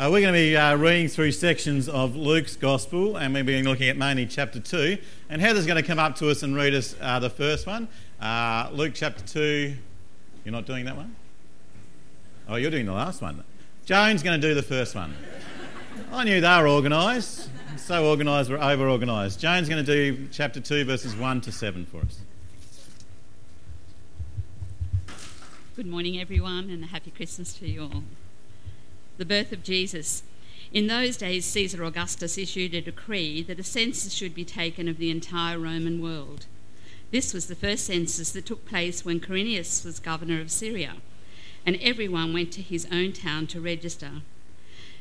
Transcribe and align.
Uh, 0.00 0.08
we're 0.10 0.22
going 0.22 0.32
to 0.32 0.40
be 0.40 0.56
uh, 0.56 0.74
reading 0.76 1.08
through 1.08 1.30
sections 1.30 1.86
of 1.86 2.16
Luke's 2.16 2.56
Gospel, 2.56 3.18
and 3.18 3.34
we've 3.34 3.44
been 3.44 3.66
looking 3.66 3.90
at 3.90 3.98
mainly 3.98 4.24
chapter 4.24 4.58
2. 4.58 4.96
And 5.28 5.42
Heather's 5.42 5.66
going 5.66 5.76
to 5.76 5.86
come 5.86 5.98
up 5.98 6.16
to 6.16 6.30
us 6.30 6.42
and 6.42 6.56
read 6.56 6.72
us 6.72 6.96
uh, 7.02 7.18
the 7.18 7.28
first 7.28 7.66
one. 7.66 7.86
Uh, 8.18 8.70
Luke 8.72 8.92
chapter 8.94 9.22
2. 9.26 9.76
You're 10.42 10.52
not 10.52 10.64
doing 10.64 10.86
that 10.86 10.96
one? 10.96 11.14
Oh, 12.48 12.56
you're 12.56 12.70
doing 12.70 12.86
the 12.86 12.94
last 12.94 13.20
one. 13.20 13.44
Joan's 13.84 14.22
going 14.22 14.40
to 14.40 14.48
do 14.48 14.54
the 14.54 14.62
first 14.62 14.94
one. 14.94 15.14
I 16.10 16.24
knew 16.24 16.40
they 16.40 16.48
were 16.48 16.68
organised. 16.68 17.50
So 17.76 18.08
organised, 18.08 18.48
we're 18.48 18.56
over 18.56 18.88
organised. 18.88 19.38
Joan's 19.38 19.68
going 19.68 19.84
to 19.84 19.92
do 19.92 20.28
chapter 20.32 20.62
2, 20.62 20.86
verses 20.86 21.14
1 21.14 21.42
to 21.42 21.52
7 21.52 21.84
for 21.84 21.98
us. 21.98 22.20
Good 25.76 25.86
morning, 25.86 26.18
everyone, 26.18 26.70
and 26.70 26.84
a 26.84 26.86
happy 26.86 27.10
Christmas 27.10 27.52
to 27.52 27.68
you 27.68 27.82
all 27.82 28.02
the 29.20 29.26
birth 29.26 29.52
of 29.52 29.62
Jesus. 29.62 30.22
In 30.72 30.86
those 30.86 31.18
days, 31.18 31.44
Caesar 31.44 31.84
Augustus 31.84 32.38
issued 32.38 32.72
a 32.72 32.80
decree 32.80 33.42
that 33.42 33.60
a 33.60 33.62
census 33.62 34.14
should 34.14 34.34
be 34.34 34.46
taken 34.46 34.88
of 34.88 34.96
the 34.96 35.10
entire 35.10 35.58
Roman 35.58 36.00
world. 36.00 36.46
This 37.10 37.34
was 37.34 37.46
the 37.46 37.54
first 37.54 37.84
census 37.84 38.32
that 38.32 38.46
took 38.46 38.64
place 38.64 39.04
when 39.04 39.20
Quirinius 39.20 39.84
was 39.84 39.98
governor 39.98 40.40
of 40.40 40.50
Syria, 40.50 40.94
and 41.66 41.76
everyone 41.82 42.32
went 42.32 42.50
to 42.52 42.62
his 42.62 42.88
own 42.90 43.12
town 43.12 43.46
to 43.48 43.60
register. 43.60 44.22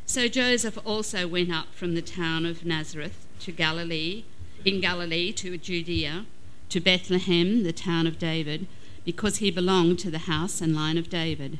So 0.06 0.28
Joseph 0.28 0.78
also 0.86 1.26
went 1.26 1.50
up 1.50 1.74
from 1.74 1.96
the 1.96 2.02
town 2.02 2.46
of 2.46 2.66
Nazareth 2.66 3.26
to 3.40 3.54
Galilee, 3.54 4.26
in 4.66 4.82
Galilee 4.82 5.32
to 5.32 5.58
Judea, 5.58 6.26
to 6.68 6.82
Bethlehem, 6.82 7.64
the 7.64 7.72
town 7.72 8.06
of 8.06 8.20
David, 8.20 8.68
because 9.06 9.38
he 9.38 9.50
belonged 9.50 9.98
to 10.00 10.12
the 10.12 10.28
house 10.28 10.60
and 10.60 10.76
line 10.76 10.98
of 10.98 11.10
David. 11.10 11.60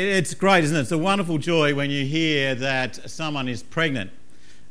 It's 0.00 0.34
great, 0.34 0.64
isn't 0.64 0.76
it? 0.76 0.80
It's 0.80 0.92
a 0.92 0.98
wonderful 0.98 1.38
joy 1.38 1.74
when 1.74 1.90
you 1.90 2.06
hear 2.06 2.54
that 2.54 3.10
someone 3.10 3.48
is 3.48 3.62
pregnant. 3.62 4.10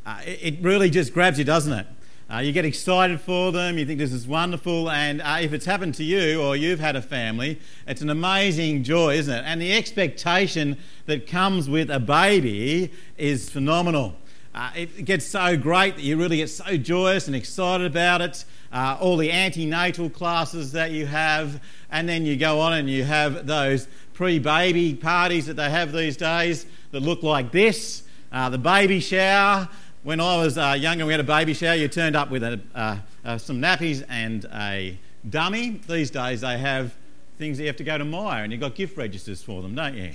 Uh, 0.05 0.19
it, 0.25 0.39
it, 0.41 0.61
really 0.61 0.89
just 0.89 1.13
grabs 1.13 1.38
you, 1.38 1.45
doesn't 1.45 1.72
it? 1.72 1.88
Uh, 2.31 2.39
you 2.39 2.52
get 2.52 2.66
excited 2.66 3.19
for 3.22 3.52
them, 3.52 3.77
you 3.77 3.85
think 3.85 4.00
this 4.00 4.11
is 4.11 4.27
wonderful, 4.27 4.89
and 4.89 5.22
uh, 5.22 5.38
if 5.41 5.52
it's 5.52 5.66
happened 5.66 5.95
to 5.95 6.03
you 6.03 6.41
or 6.41 6.55
you've 6.55 6.80
had 6.80 6.95
a 6.95 7.02
family, 7.02 7.59
it's 7.88 8.02
an 8.02 8.09
amazing 8.09 8.83
joy, 8.83 9.16
isn't 9.16 9.33
it? 9.33 9.44
And 9.45 9.61
the 9.61 9.73
expectation 9.73 10.77
that 11.05 11.27
comes 11.27 11.69
with 11.69 11.89
a 11.89 12.00
baby 12.00 12.91
is 13.17 13.50
phenomenal. 13.50 14.16
Uh, 14.53 14.72
it 14.75 15.05
gets 15.05 15.25
so 15.25 15.55
great 15.55 15.95
that 15.95 16.03
you 16.03 16.17
really 16.17 16.38
get 16.38 16.50
so 16.50 16.75
joyous 16.75 17.28
and 17.28 17.36
excited 17.36 17.86
about 17.86 18.22
it. 18.22 18.45
Uh, 18.72 18.97
all 19.00 19.16
the 19.17 19.31
antenatal 19.31 20.09
classes 20.09 20.72
that 20.72 20.91
you 20.91 21.06
have, 21.06 21.61
and 21.91 22.09
then 22.09 22.25
you 22.25 22.36
go 22.36 22.59
on 22.59 22.73
and 22.73 22.89
you 22.89 23.03
have 23.03 23.45
those 23.45 23.88
pre 24.14 24.39
baby 24.39 24.94
parties 24.95 25.45
that 25.45 25.56
they 25.56 25.69
have 25.69 25.91
these 25.91 26.17
days 26.17 26.66
that 26.91 27.02
look 27.02 27.23
like 27.23 27.52
this. 27.52 28.03
Uh, 28.31 28.50
the 28.50 28.58
baby 28.58 29.00
shower. 29.00 29.67
When 30.03 30.19
I 30.19 30.38
was 30.38 30.58
uh, 30.58 30.78
younger, 30.80 31.06
we 31.06 31.13
had 31.13 31.19
a 31.19 31.25
baby 31.25 31.53
shower. 31.53 31.75
You 31.75 31.88
turned 31.88 32.16
up 32.16 32.31
with 32.31 32.44
a, 32.44 32.59
uh, 32.73 32.97
uh, 33.25 33.38
some 33.38 33.61
nappies 33.61 34.03
and 34.09 34.45
a 34.53 34.97
dummy. 35.30 35.81
These 35.88 36.11
days, 36.11 36.41
they 36.41 36.58
have 36.58 36.95
things 37.38 37.58
that 37.58 37.63
you 37.63 37.67
have 37.67 37.78
to 37.78 37.84
go 37.84 37.97
to 37.97 38.06
Myer 38.06 38.44
and 38.44 38.52
you've 38.52 38.61
got 38.61 38.75
gift 38.75 38.97
registers 38.97 39.41
for 39.41 39.62
them, 39.62 39.75
don't 39.75 39.96
you? 39.96 40.12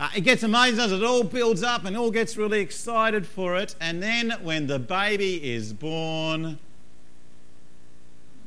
Uh, 0.00 0.08
it 0.16 0.22
gets 0.22 0.42
amazing 0.42 0.80
as 0.80 0.92
it 0.92 1.04
all 1.04 1.22
builds 1.22 1.62
up 1.62 1.84
and 1.84 1.94
all 1.94 2.10
gets 2.10 2.34
really 2.38 2.60
excited 2.60 3.26
for 3.26 3.54
it. 3.56 3.74
And 3.82 4.02
then 4.02 4.30
when 4.42 4.66
the 4.66 4.78
baby 4.78 5.52
is 5.52 5.74
born, 5.74 6.58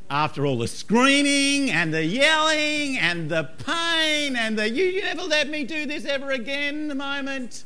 after 0.10 0.48
all 0.48 0.58
the 0.58 0.68
screaming 0.68 1.70
and 1.70 1.94
the 1.94 2.04
yelling 2.04 2.98
and 2.98 3.30
the 3.30 3.52
pain 3.66 4.36
and 4.36 4.58
the 4.58 4.68
you, 4.68 4.84
you 4.84 5.02
never 5.04 5.22
let 5.22 5.48
me 5.48 5.64
do 5.64 5.86
this 5.86 6.06
ever 6.06 6.32
again 6.32 6.88
the 6.88 6.96
moment, 6.96 7.66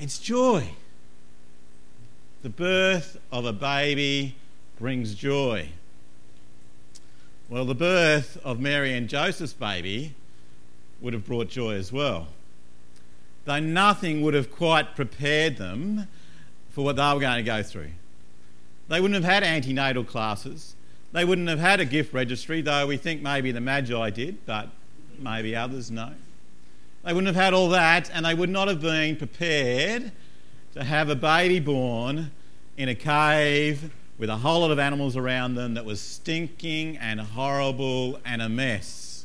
it's 0.00 0.18
joy. 0.18 0.68
The 2.42 2.48
birth 2.48 3.16
of 3.30 3.44
a 3.44 3.52
baby 3.52 4.34
brings 4.76 5.14
joy. 5.14 5.68
Well, 7.48 7.64
the 7.64 7.76
birth 7.76 8.38
of 8.42 8.58
Mary 8.58 8.92
and 8.92 9.08
Joseph's 9.08 9.52
baby 9.52 10.14
would 11.00 11.12
have 11.12 11.24
brought 11.24 11.48
joy 11.48 11.74
as 11.74 11.92
well. 11.92 12.26
Though 13.46 13.60
nothing 13.60 14.22
would 14.22 14.34
have 14.34 14.50
quite 14.50 14.94
prepared 14.94 15.56
them 15.56 16.08
for 16.70 16.84
what 16.84 16.96
they 16.96 17.14
were 17.14 17.20
going 17.20 17.36
to 17.36 17.42
go 17.42 17.62
through. 17.62 17.90
They 18.88 19.00
wouldn't 19.00 19.14
have 19.14 19.32
had 19.32 19.42
antenatal 19.42 20.04
classes. 20.04 20.74
They 21.12 21.24
wouldn't 21.24 21.48
have 21.48 21.60
had 21.60 21.80
a 21.80 21.84
gift 21.84 22.12
registry, 22.12 22.60
though 22.60 22.86
we 22.86 22.96
think 22.96 23.22
maybe 23.22 23.52
the 23.52 23.60
Magi 23.60 24.10
did, 24.10 24.44
but 24.44 24.68
maybe 25.18 25.56
others 25.56 25.90
no. 25.90 26.12
They 27.04 27.12
wouldn't 27.12 27.34
have 27.34 27.42
had 27.42 27.54
all 27.54 27.68
that, 27.70 28.10
and 28.12 28.26
they 28.26 28.34
would 28.34 28.50
not 28.50 28.66
have 28.68 28.80
been 28.80 29.16
prepared 29.16 30.10
to 30.74 30.84
have 30.84 31.08
a 31.08 31.14
baby 31.14 31.60
born 31.60 32.32
in 32.76 32.88
a 32.88 32.94
cave 32.94 33.92
with 34.18 34.28
a 34.28 34.36
whole 34.36 34.60
lot 34.60 34.72
of 34.72 34.78
animals 34.78 35.16
around 35.16 35.54
them 35.54 35.74
that 35.74 35.84
was 35.84 36.00
stinking 36.00 36.96
and 36.96 37.20
horrible 37.20 38.18
and 38.24 38.42
a 38.42 38.48
mess. 38.48 39.24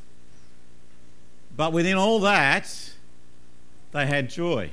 But 1.57 1.73
within 1.73 1.97
all 1.97 2.19
that, 2.19 2.93
they 3.91 4.06
had 4.06 4.29
joy. 4.29 4.72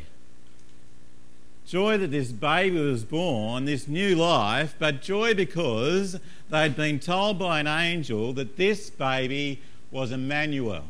Joy 1.67 1.99
that 1.99 2.11
this 2.11 2.33
baby 2.33 2.81
was 2.81 3.05
born, 3.05 3.67
this 3.67 3.87
new 3.87 4.15
life, 4.15 4.75
but 4.79 5.03
joy 5.03 5.35
because 5.35 6.19
they'd 6.49 6.75
been 6.75 6.99
told 6.99 7.39
by 7.39 7.61
an 7.61 7.67
angel 7.67 8.33
that 8.33 8.57
this 8.57 8.89
baby 8.89 9.61
was 9.91 10.11
Emmanuel, 10.11 10.85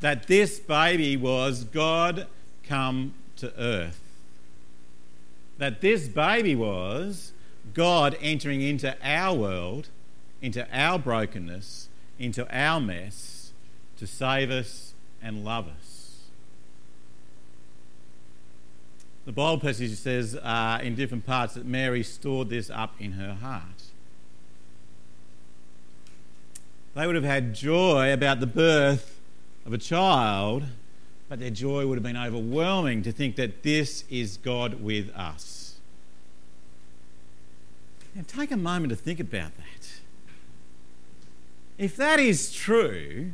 that 0.00 0.26
this 0.26 0.58
baby 0.58 1.16
was 1.16 1.64
God 1.64 2.26
come 2.64 3.14
to 3.36 3.52
earth, 3.60 4.00
that 5.58 5.80
this 5.80 6.08
baby 6.08 6.56
was 6.56 7.32
God 7.72 8.16
entering 8.20 8.62
into 8.62 8.96
our 9.04 9.36
world, 9.36 9.88
into 10.42 10.66
our 10.72 10.98
brokenness, 10.98 11.88
into 12.18 12.44
our 12.52 12.80
mess 12.80 13.52
to 13.98 14.06
save 14.06 14.50
us 14.50 14.94
and 15.22 15.44
love 15.44 15.68
us. 15.68 15.89
The 19.26 19.32
Bible 19.32 19.60
passage 19.60 19.96
says 19.96 20.34
uh, 20.34 20.80
in 20.82 20.94
different 20.94 21.26
parts 21.26 21.54
that 21.54 21.66
Mary 21.66 22.02
stored 22.02 22.48
this 22.48 22.70
up 22.70 22.94
in 22.98 23.12
her 23.12 23.34
heart. 23.34 23.84
They 26.94 27.06
would 27.06 27.14
have 27.14 27.24
had 27.24 27.54
joy 27.54 28.12
about 28.12 28.40
the 28.40 28.46
birth 28.46 29.20
of 29.64 29.72
a 29.72 29.78
child, 29.78 30.64
but 31.28 31.38
their 31.38 31.50
joy 31.50 31.86
would 31.86 31.96
have 31.96 32.02
been 32.02 32.16
overwhelming 32.16 33.02
to 33.02 33.12
think 33.12 33.36
that 33.36 33.62
this 33.62 34.04
is 34.10 34.36
God 34.38 34.82
with 34.82 35.10
us. 35.14 35.76
Now, 38.14 38.22
take 38.26 38.50
a 38.50 38.56
moment 38.56 38.90
to 38.90 38.96
think 38.96 39.20
about 39.20 39.56
that. 39.56 40.00
If 41.78 41.94
that 41.96 42.18
is 42.18 42.52
true, 42.52 43.30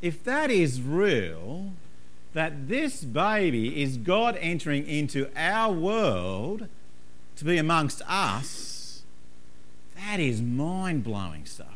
if 0.00 0.24
that 0.24 0.50
is 0.50 0.80
real, 0.80 1.72
that 2.34 2.68
this 2.68 3.04
baby 3.04 3.82
is 3.82 3.96
God 3.96 4.38
entering 4.40 4.86
into 4.86 5.28
our 5.36 5.72
world 5.72 6.68
to 7.36 7.44
be 7.44 7.58
amongst 7.58 8.02
us, 8.08 9.02
that 9.96 10.20
is 10.20 10.40
mind 10.40 11.04
blowing 11.04 11.44
stuff. 11.44 11.68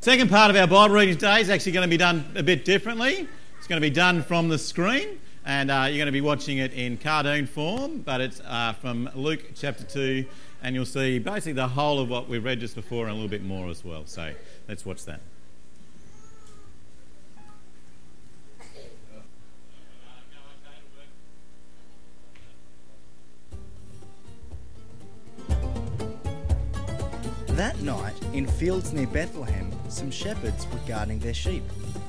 Second 0.00 0.30
part 0.30 0.50
of 0.50 0.56
our 0.56 0.66
Bible 0.66 0.94
reading 0.94 1.14
today 1.14 1.40
is 1.40 1.50
actually 1.50 1.72
going 1.72 1.88
to 1.88 1.90
be 1.90 1.96
done 1.96 2.24
a 2.34 2.42
bit 2.42 2.64
differently. 2.64 3.28
It's 3.58 3.66
going 3.66 3.80
to 3.80 3.86
be 3.86 3.94
done 3.94 4.22
from 4.22 4.48
the 4.48 4.58
screen, 4.58 5.20
and 5.44 5.70
uh, 5.70 5.86
you're 5.88 5.98
going 5.98 6.06
to 6.06 6.12
be 6.12 6.20
watching 6.20 6.58
it 6.58 6.72
in 6.72 6.96
cartoon 6.96 7.46
form, 7.46 7.98
but 7.98 8.20
it's 8.20 8.40
uh, 8.40 8.74
from 8.80 9.08
Luke 9.14 9.52
chapter 9.54 9.84
2, 9.84 10.24
and 10.62 10.74
you'll 10.74 10.84
see 10.84 11.18
basically 11.18 11.52
the 11.52 11.68
whole 11.68 12.00
of 12.00 12.08
what 12.08 12.28
we've 12.28 12.44
read 12.44 12.60
just 12.60 12.74
before 12.74 13.04
and 13.04 13.12
a 13.12 13.14
little 13.14 13.28
bit 13.28 13.44
more 13.44 13.68
as 13.68 13.84
well. 13.84 14.02
So 14.06 14.32
let's 14.68 14.84
watch 14.84 15.04
that. 15.04 15.20
That 27.62 27.80
night, 27.80 28.14
in 28.32 28.48
fields 28.48 28.92
near 28.92 29.06
Bethlehem, 29.06 29.70
some 29.88 30.10
shepherds 30.10 30.66
were 30.72 30.80
guarding 30.84 31.20
their 31.20 31.32
sheep. 31.32 31.62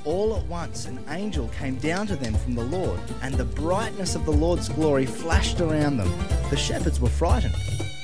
All 0.04 0.36
at 0.36 0.48
once, 0.48 0.88
an 0.88 1.00
angel 1.10 1.48
came 1.50 1.76
down 1.76 2.08
to 2.08 2.16
them 2.16 2.34
from 2.34 2.56
the 2.56 2.64
Lord, 2.64 3.00
and 3.22 3.36
the 3.36 3.46
brightness 3.46 4.16
of 4.16 4.26
the 4.26 4.32
Lord's 4.32 4.68
glory 4.68 5.06
flashed 5.06 5.62
around 5.62 5.98
them. 5.98 6.12
The 6.50 6.58
shepherds 6.58 7.00
were 7.00 7.08
frightened. 7.08 7.54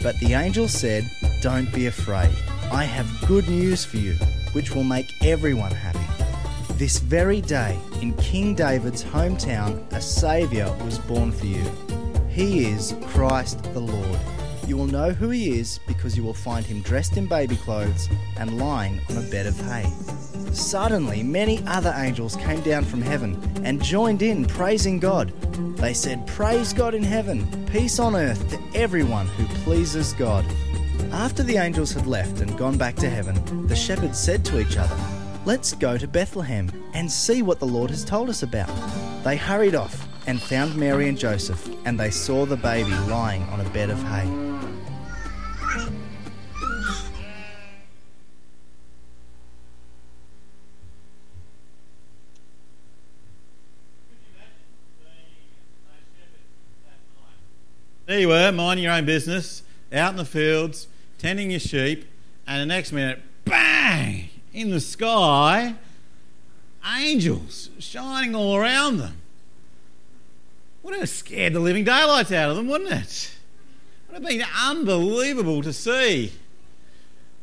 But 0.03 0.19
the 0.19 0.33
angel 0.33 0.67
said, 0.67 1.09
Don't 1.41 1.73
be 1.73 1.87
afraid. 1.87 2.29
I 2.71 2.83
have 2.83 3.27
good 3.27 3.49
news 3.49 3.83
for 3.83 3.97
you, 3.97 4.13
which 4.53 4.75
will 4.75 4.83
make 4.83 5.11
everyone 5.23 5.71
happy. 5.71 6.05
This 6.75 6.99
very 6.99 7.41
day, 7.41 7.79
in 7.99 8.13
King 8.17 8.53
David's 8.53 9.03
hometown, 9.03 9.91
a 9.91 9.99
Saviour 9.99 10.71
was 10.85 10.99
born 10.99 11.31
for 11.31 11.47
you. 11.47 11.65
He 12.29 12.65
is 12.65 12.93
Christ 13.07 13.63
the 13.73 13.79
Lord. 13.79 14.19
You 14.69 14.77
will 14.77 14.86
know 14.86 15.10
who 15.10 15.31
he 15.31 15.60
is 15.60 15.80
because 15.88 16.16
you 16.16 16.24
will 16.24 16.36
find 16.36 16.63
him 16.63 16.83
dressed 16.83 17.18
in 17.18 17.25
baby 17.25 17.56
clothes 17.56 18.07
and 18.38 18.60
lying 18.60 19.01
on 19.10 19.18
a 19.18 19.27
bed 19.31 19.48
of 19.48 19.60
hay. 19.62 19.92
Suddenly, 20.54 21.24
many 21.24 21.63
other 21.66 21.92
angels 21.98 22.36
came 22.36 22.62
down 22.62 22.86
from 22.86 23.01
heaven 23.01 23.42
and 23.63 23.81
joined 23.81 24.21
in 24.21 24.45
praising 24.45 25.00
God. 25.00 25.30
They 25.77 25.95
said, 25.95 26.27
Praise 26.27 26.71
God 26.71 26.94
in 26.94 27.01
heaven, 27.01 27.66
peace 27.66 27.98
on 27.98 28.16
earth 28.16 28.48
to 28.51 28.77
everyone 28.77 29.25
who 29.25 29.48
pleases 29.63 30.13
God. 30.13 30.45
After 31.12 31.42
the 31.42 31.57
angels 31.57 31.92
had 31.92 32.06
left 32.06 32.39
and 32.39 32.56
gone 32.56 32.77
back 32.77 32.95
to 32.98 33.10
heaven, 33.10 33.66
the 33.66 33.75
shepherds 33.75 34.19
said 34.19 34.45
to 34.45 34.60
each 34.60 34.77
other, 34.77 34.95
Let's 35.45 35.74
go 35.74 35.98
to 35.98 36.07
Bethlehem 36.07 36.69
and 36.94 37.12
see 37.12 37.42
what 37.42 37.60
the 37.60 37.66
Lord 37.66 37.89
has 37.89 38.06
told 38.06 38.30
us 38.30 38.44
about. 38.44 38.69
They 39.24 39.36
hurried 39.36 39.74
off 39.74 40.07
and 40.27 40.39
found 40.39 40.75
Mary 40.75 41.10
and 41.10 41.18
Joseph, 41.18 41.68
and 41.86 42.00
they 42.00 42.12
saw 42.12 42.45
the 42.45 42.56
baby 42.56 42.94
lying 43.10 43.42
on 43.50 43.62
a 43.62 43.69
bed 43.71 43.89
of 43.89 44.00
hay. 44.04 44.48
Were, 58.29 58.51
minding 58.51 58.83
your 58.83 58.93
own 58.93 59.05
business, 59.05 59.63
out 59.91 60.11
in 60.11 60.17
the 60.17 60.23
fields, 60.23 60.87
tending 61.17 61.49
your 61.49 61.59
sheep, 61.59 62.05
and 62.45 62.61
the 62.61 62.65
next 62.65 62.91
minute, 62.91 63.21
bang, 63.43 64.29
in 64.53 64.69
the 64.69 64.79
sky, 64.79 65.75
angels 66.97 67.71
shining 67.79 68.35
all 68.35 68.55
around 68.55 68.97
them. 68.97 69.17
Would 70.83 70.95
have 70.99 71.09
scared 71.09 71.53
the 71.53 71.59
living 71.59 71.83
daylights 71.83 72.31
out 72.31 72.51
of 72.51 72.55
them, 72.55 72.67
wouldn't 72.67 72.91
it? 72.91 73.31
Would 74.07 74.21
have 74.21 74.29
been 74.29 74.45
unbelievable 74.63 75.63
to 75.63 75.73
see. 75.73 76.31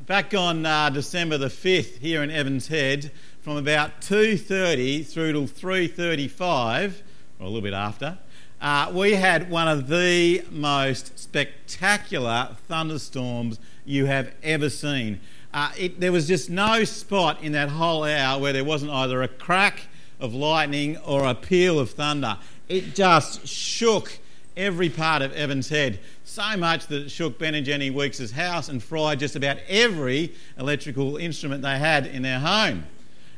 Back 0.06 0.34
on 0.34 0.64
uh, 0.64 0.90
December 0.90 1.36
the 1.36 1.48
5th 1.48 1.98
here 1.98 2.22
in 2.22 2.30
Evans 2.30 2.68
Head, 2.68 3.10
from 3.40 3.56
about 3.56 4.00
2.30 4.02 5.04
through 5.04 5.32
till 5.32 5.48
3.35, 5.48 7.02
or 7.40 7.44
a 7.44 7.44
little 7.44 7.60
bit 7.60 7.74
after, 7.74 8.18
uh, 8.60 8.90
we 8.92 9.12
had 9.12 9.50
one 9.50 9.68
of 9.68 9.88
the 9.88 10.42
most 10.50 11.18
spectacular 11.18 12.56
thunderstorms 12.68 13.58
you 13.84 14.06
have 14.06 14.32
ever 14.42 14.70
seen. 14.70 15.20
Uh, 15.52 15.70
it, 15.78 16.00
there 16.00 16.12
was 16.12 16.26
just 16.26 16.50
no 16.50 16.84
spot 16.84 17.42
in 17.42 17.52
that 17.52 17.68
whole 17.68 18.04
hour 18.04 18.40
where 18.40 18.52
there 18.52 18.64
wasn't 18.64 18.90
either 18.90 19.22
a 19.22 19.28
crack 19.28 19.88
of 20.20 20.34
lightning 20.34 20.96
or 20.98 21.24
a 21.24 21.34
peal 21.34 21.78
of 21.78 21.90
thunder. 21.90 22.38
It 22.68 22.94
just 22.94 23.46
shook 23.46 24.18
every 24.56 24.88
part 24.88 25.22
of 25.22 25.32
Evans 25.32 25.68
Head, 25.68 26.00
so 26.24 26.56
much 26.56 26.86
that 26.86 27.02
it 27.02 27.10
shook 27.10 27.38
Ben 27.38 27.54
and 27.54 27.64
Jenny 27.64 27.90
Weeks' 27.90 28.30
house 28.30 28.68
and 28.68 28.82
fried 28.82 29.20
just 29.20 29.36
about 29.36 29.58
every 29.68 30.34
electrical 30.58 31.18
instrument 31.18 31.62
they 31.62 31.78
had 31.78 32.06
in 32.06 32.22
their 32.22 32.40
home. 32.40 32.84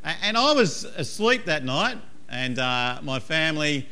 And 0.04 0.36
I 0.36 0.52
was 0.52 0.84
asleep 0.84 1.44
that 1.46 1.64
night, 1.64 1.98
and 2.28 2.58
uh, 2.58 3.00
my 3.02 3.18
family 3.18 3.88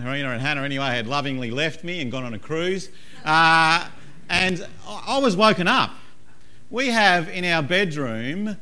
Karina 0.00 0.30
and 0.30 0.40
Hannah, 0.40 0.62
anyway, 0.62 0.86
had 0.86 1.06
lovingly 1.06 1.50
left 1.50 1.84
me 1.84 2.00
and 2.00 2.10
gone 2.10 2.24
on 2.24 2.34
a 2.34 2.38
cruise. 2.38 2.90
Uh, 3.24 3.86
and 4.28 4.66
I 4.84 5.18
was 5.18 5.36
woken 5.36 5.68
up. 5.68 5.92
We 6.70 6.88
have 6.88 7.28
in 7.28 7.44
our 7.44 7.62
bedroom 7.62 8.56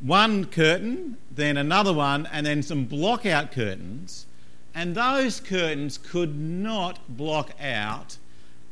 one 0.00 0.46
curtain, 0.46 1.18
then 1.30 1.56
another 1.56 1.92
one, 1.92 2.26
and 2.32 2.44
then 2.44 2.64
some 2.64 2.86
block 2.86 3.26
out 3.26 3.52
curtains. 3.52 4.26
And 4.74 4.96
those 4.96 5.38
curtains 5.38 5.98
could 5.98 6.36
not 6.36 6.98
block 7.16 7.52
out 7.60 8.16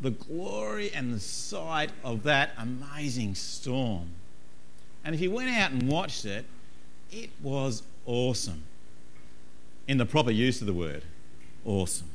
the 0.01 0.11
glory 0.11 0.91
and 0.93 1.15
the 1.15 1.21
sight 1.21 1.91
of 2.03 2.25
that 2.25 2.51
amazing 2.59 3.37
storm. 3.37 4.09
And 5.05 5.15
if 5.15 5.21
you 5.21 5.31
went 5.31 5.51
out 5.51 5.71
and 5.71 5.89
watched 5.89 6.25
it, 6.25 6.45
it 7.13 7.31
was 7.41 7.85
awesome 8.05 8.65
in 9.87 9.99
the 9.99 10.07
proper 10.07 10.33
use 10.33 10.61
of 10.61 10.67
the 10.67 10.73
word 10.73 11.05
awesome. 11.65 12.09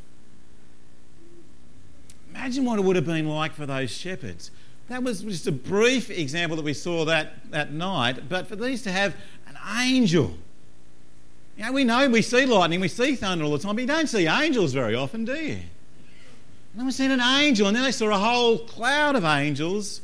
Imagine 2.29 2.65
what 2.65 2.79
it 2.79 2.83
would 2.83 2.95
have 2.95 3.05
been 3.05 3.27
like 3.27 3.53
for 3.53 3.65
those 3.65 3.91
shepherds. 3.91 4.51
That 4.87 5.03
was 5.03 5.21
just 5.21 5.47
a 5.47 5.51
brief 5.51 6.09
example 6.09 6.55
that 6.57 6.63
we 6.63 6.73
saw 6.73 7.05
that, 7.05 7.51
that 7.51 7.71
night, 7.71 8.27
but 8.27 8.47
for 8.47 8.55
these 8.55 8.81
to 8.83 8.91
have 8.91 9.15
an 9.47 9.57
angel. 9.79 10.35
You 11.57 11.65
know, 11.65 11.71
we 11.73 11.83
know 11.83 12.09
we 12.09 12.21
see 12.21 12.45
lightning, 12.45 12.79
we 12.79 12.87
see 12.87 13.15
thunder 13.15 13.43
all 13.43 13.51
the 13.51 13.59
time, 13.59 13.75
but 13.75 13.81
you 13.81 13.87
don't 13.87 14.07
see 14.07 14.27
angels 14.27 14.73
very 14.73 14.95
often, 14.95 15.25
do 15.25 15.35
you? 15.35 15.53
And 15.53 16.75
then 16.75 16.85
we 16.85 16.91
seen 16.91 17.11
an 17.11 17.19
angel, 17.19 17.67
and 17.67 17.75
then 17.75 17.83
they 17.83 17.91
saw 17.91 18.09
a 18.09 18.17
whole 18.17 18.59
cloud 18.59 19.15
of 19.15 19.25
angels, 19.25 20.01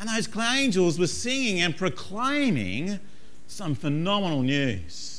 and 0.00 0.08
those 0.08 0.28
angels 0.36 0.98
were 0.98 1.06
singing 1.06 1.60
and 1.60 1.76
proclaiming 1.76 2.98
some 3.46 3.74
phenomenal 3.74 4.42
news. 4.42 5.17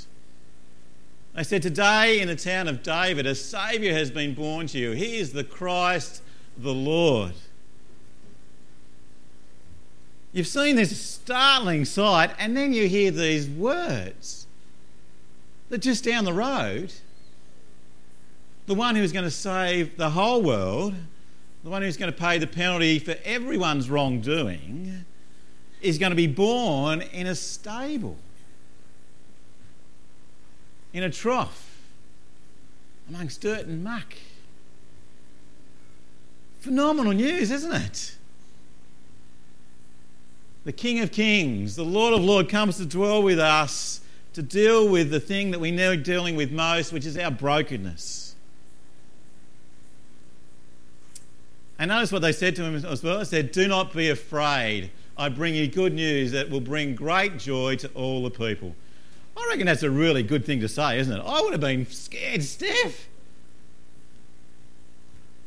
They 1.35 1.43
said, 1.43 1.61
Today 1.61 2.19
in 2.19 2.27
the 2.27 2.35
town 2.35 2.67
of 2.67 2.83
David, 2.83 3.25
a 3.25 3.35
Saviour 3.35 3.93
has 3.93 4.11
been 4.11 4.33
born 4.33 4.67
to 4.67 4.77
you. 4.77 4.91
He 4.91 5.17
is 5.17 5.33
the 5.33 5.43
Christ 5.43 6.21
the 6.57 6.73
Lord. 6.73 7.33
You've 10.31 10.47
seen 10.47 10.75
this 10.75 10.99
startling 10.99 11.85
sight, 11.85 12.31
and 12.37 12.55
then 12.55 12.73
you 12.73 12.87
hear 12.87 13.09
these 13.09 13.49
words 13.49 14.45
that 15.69 15.79
just 15.79 16.03
down 16.03 16.25
the 16.25 16.33
road, 16.33 16.93
the 18.67 18.75
one 18.75 18.95
who's 18.95 19.11
going 19.11 19.25
to 19.25 19.31
save 19.31 19.97
the 19.97 20.11
whole 20.11 20.41
world, 20.41 20.93
the 21.63 21.69
one 21.69 21.81
who's 21.81 21.97
going 21.97 22.11
to 22.11 22.17
pay 22.17 22.37
the 22.37 22.47
penalty 22.47 22.99
for 22.99 23.15
everyone's 23.23 23.89
wrongdoing, 23.89 25.05
is 25.81 25.97
going 25.97 26.11
to 26.11 26.15
be 26.15 26.27
born 26.27 27.01
in 27.01 27.25
a 27.25 27.35
stable 27.35 28.17
in 30.93 31.03
a 31.03 31.09
trough 31.09 31.69
amongst 33.07 33.41
dirt 33.41 33.65
and 33.65 33.83
muck. 33.83 34.15
Phenomenal 36.59 37.13
news, 37.13 37.51
isn't 37.51 37.73
it? 37.73 38.15
The 40.65 40.73
King 40.73 40.99
of 40.99 41.11
Kings, 41.11 41.75
the 41.75 41.85
Lord 41.85 42.13
of 42.13 42.23
Lords, 42.23 42.51
comes 42.51 42.77
to 42.77 42.85
dwell 42.85 43.23
with 43.23 43.39
us 43.39 44.01
to 44.33 44.41
deal 44.41 44.87
with 44.87 45.09
the 45.09 45.19
thing 45.19 45.51
that 45.51 45.59
we 45.59 45.71
know 45.71 45.95
dealing 45.95 46.35
with 46.35 46.51
most, 46.51 46.93
which 46.93 47.05
is 47.05 47.17
our 47.17 47.31
brokenness. 47.31 48.35
And 51.79 51.89
notice 51.89 52.11
what 52.11 52.21
they 52.21 52.33
said 52.33 52.55
to 52.57 52.63
him 52.63 52.75
as 52.75 53.01
well. 53.01 53.19
They 53.19 53.23
said, 53.23 53.51
Do 53.51 53.67
not 53.67 53.93
be 53.93 54.09
afraid. 54.09 54.91
I 55.17 55.29
bring 55.29 55.55
you 55.55 55.67
good 55.67 55.93
news 55.93 56.31
that 56.33 56.49
will 56.49 56.61
bring 56.61 56.93
great 56.93 57.37
joy 57.37 57.77
to 57.77 57.89
all 57.89 58.23
the 58.23 58.29
people. 58.29 58.75
I 59.39 59.47
reckon 59.49 59.65
that's 59.65 59.83
a 59.83 59.89
really 59.89 60.21
good 60.21 60.45
thing 60.45 60.59
to 60.59 60.67
say, 60.67 60.99
isn't 60.99 61.17
it? 61.17 61.23
I 61.25 61.41
would 61.41 61.53
have 61.53 61.61
been 61.61 61.85
scared 61.85 62.43
stiff. 62.43 63.07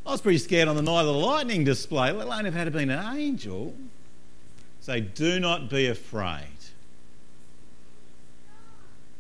I 0.06 0.10
was 0.10 0.20
pretty 0.20 0.38
scared 0.38 0.66
on 0.68 0.76
the 0.76 0.82
night 0.82 1.00
of 1.00 1.06
the 1.06 1.12
lightning 1.12 1.62
display, 1.62 2.10
let 2.10 2.26
alone 2.26 2.46
if 2.46 2.54
it 2.54 2.58
had 2.58 2.72
been 2.72 2.90
an 2.90 3.16
angel. 3.16 3.74
Say, 4.80 5.00
do 5.00 5.38
not 5.38 5.70
be 5.70 5.86
afraid. 5.86 6.46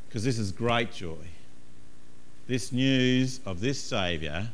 Because 0.08 0.24
this 0.24 0.38
is 0.38 0.50
great 0.50 0.92
joy. 0.92 1.28
This 2.48 2.72
news 2.72 3.40
of 3.46 3.60
this 3.60 3.80
Saviour 3.80 4.48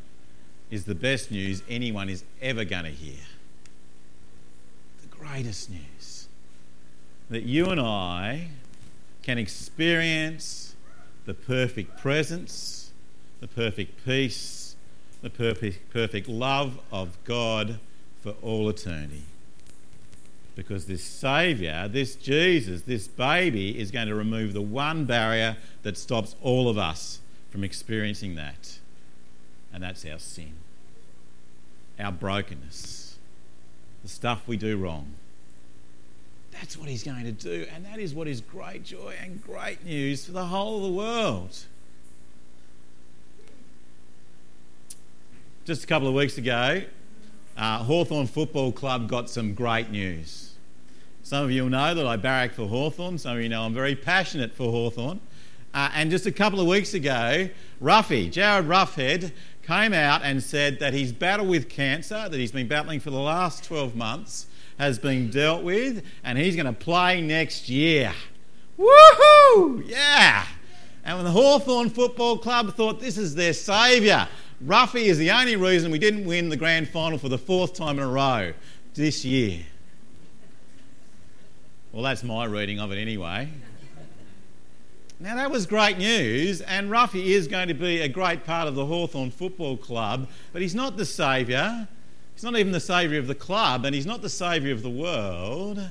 is 0.71 0.85
the 0.85 0.95
best 0.95 1.31
news 1.31 1.63
anyone 1.69 2.09
is 2.09 2.25
ever 2.43 2.65
going 2.65 2.85
to 2.85 2.91
hear. 2.91 3.25
The 5.01 5.17
greatest 5.17 5.71
news. 5.71 6.29
That 7.31 7.45
you 7.45 7.67
and 7.67 7.81
I 7.81 8.49
can 9.29 9.37
experience 9.37 10.75
the 11.27 11.35
perfect 11.35 11.99
presence, 11.99 12.93
the 13.41 13.47
perfect 13.47 14.03
peace, 14.07 14.75
the 15.21 15.29
perfect, 15.29 15.91
perfect 15.91 16.27
love 16.31 16.79
of 16.91 17.23
God 17.25 17.79
for 18.23 18.31
all 18.41 18.71
eternity. 18.71 19.25
Because 20.57 20.87
this 20.87 21.05
Saviour, 21.05 21.89
this 21.89 22.17
Jesus, 22.17 22.81
this 22.81 23.07
baby 23.07 23.79
is 23.79 23.91
going 23.91 24.09
to 24.09 24.15
remove 24.15 24.55
the 24.55 24.63
one 24.63 25.05
barrier 25.05 25.59
that 25.83 25.99
stops 25.99 26.35
all 26.41 26.67
of 26.67 26.79
us 26.79 27.21
from 27.51 27.63
experiencing 27.63 28.35
that. 28.37 28.79
And 29.75 29.83
that's 29.83 30.07
our 30.07 30.19
sin, 30.19 30.55
our 32.01 32.13
brokenness, 32.13 33.19
the 34.03 34.09
stuff 34.09 34.49
we 34.49 34.57
do 34.57 34.79
wrong. 34.79 35.13
That's 36.61 36.77
what 36.77 36.89
he's 36.89 37.05
going 37.05 37.25
to 37.25 37.33
do. 37.33 37.67
And 37.73 37.85
that 37.87 37.99
is 37.99 38.15
what 38.15 38.27
is 38.27 38.41
great 38.41 38.85
joy 38.85 39.15
and 39.23 39.43
great 39.43 39.85
news 39.85 40.27
for 40.27 40.33
the 40.33 40.47
whole 40.47 40.79
of 40.79 40.83
the 40.83 40.97
world. 40.97 41.57
Just 45.65 45.85
a 45.85 45.87
couple 45.87 46.09
of 46.09 46.15
weeks 46.15 46.37
ago, 46.37 46.83
uh, 47.57 47.79
Hawthorn 47.79 48.27
Football 48.27 48.73
Club 48.73 49.09
got 49.09 49.31
some 49.31 49.55
great 49.55 49.91
news. 49.91 50.55
Some 51.23 51.45
of 51.45 51.51
you 51.51 51.63
will 51.63 51.71
know 51.71 51.95
that 51.95 52.07
I 52.07 52.17
barrack 52.17 52.55
for 52.55 52.67
Hawthorn. 52.67 53.19
Some 53.19 53.37
of 53.37 53.43
you 53.43 53.49
know 53.49 53.63
I'm 53.63 53.75
very 53.75 53.95
passionate 53.95 54.53
for 54.53 54.73
Hawthorn. 54.73 55.21
Uh, 55.75 55.91
and 55.95 56.11
just 56.11 56.27
a 56.27 56.33
couple 56.33 56.59
of 56.59 56.67
weeks 56.67 56.95
ago, 56.95 57.49
Ruffy, 57.81 58.33
Jarryd 58.33 58.67
Roughead, 58.67 59.33
came 59.63 59.93
out 59.93 60.23
and 60.25 60.43
said 60.43 60.81
that 60.81 60.93
his 60.93 61.13
battle 61.13 61.47
with 61.47 61.69
cancer, 61.69 62.29
that 62.29 62.39
he's 62.39 62.51
been 62.51 62.67
battling 62.67 62.99
for 62.99 63.11
the 63.11 63.21
last 63.21 63.63
12 63.65 63.95
months, 63.95 64.47
has 64.79 64.99
been 64.99 65.31
dealt 65.31 65.63
with 65.63 66.05
and 66.25 66.39
he's 66.39 66.57
going 66.57 66.67
to 66.67 66.73
play 66.73 67.21
next 67.21 67.69
year. 67.69 68.13
Woohoo! 68.79 69.89
Yeah! 69.89 70.47
And 71.05 71.17
when 71.17 71.25
the 71.25 71.31
Hawthorn 71.31 71.91
Football 71.91 72.39
Club 72.39 72.75
thought 72.75 73.01
this 73.01 73.19
is 73.19 73.35
their 73.35 73.53
saviour, 73.53 74.29
Ruffy 74.65 75.07
is 75.07 75.19
the 75.19 75.31
only 75.31 75.57
reason 75.57 75.91
we 75.91 75.99
didn't 75.99 76.25
win 76.25 76.49
the 76.49 76.57
grand 76.57 76.89
final 76.89 77.19
for 77.19 77.29
the 77.29 77.39
fourth 77.39 77.75
time 77.75 77.99
in 77.99 78.05
a 78.05 78.09
row 78.09 78.53
this 78.95 79.25
year. 79.25 79.61
Well, 81.93 82.03
that's 82.03 82.23
my 82.23 82.45
reading 82.45 82.79
of 82.79 82.93
it 82.93 82.99
anyway. 82.99 83.49
Now, 85.21 85.35
that 85.35 85.51
was 85.51 85.67
great 85.67 85.99
news, 85.99 86.61
and 86.61 86.91
Ruffy 86.91 87.27
is 87.27 87.49
going 87.49 87.69
to 87.69 87.75
be 87.75 88.01
a 88.01 88.09
great 88.09 88.45
part 88.45 88.69
of 88.69 88.77
the 88.77 88.87
Hawthorn 88.87 89.33
Football 89.33 89.77
Club, 89.77 90.29
but 90.53 90.63
he's 90.63 90.77
not 90.77 90.97
the 90.97 91.05
saviour. 91.05 91.89
He's 92.39 92.45
not 92.45 92.57
even 92.57 92.71
the 92.71 92.79
saviour 92.79 93.19
of 93.19 93.27
the 93.27 93.35
club, 93.35 93.85
and 93.85 93.93
he's 93.93 94.07
not 94.07 94.23
the 94.23 94.29
saviour 94.29 94.73
of 94.73 94.85
the 94.85 94.89
world. 94.89 95.89